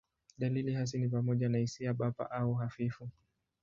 Dalili 0.37 0.73
hasi 0.73 0.97
ni 0.97 1.09
pamoja 1.09 1.49
na 1.49 1.57
hisia 1.57 1.93
bapa 1.93 2.31
au 2.31 2.53
hafifu. 2.53 3.09